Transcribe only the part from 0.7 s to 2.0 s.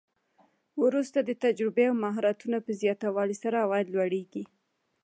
وروسته د تجربو او